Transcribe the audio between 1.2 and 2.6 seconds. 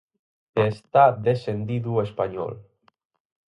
descendido o Español.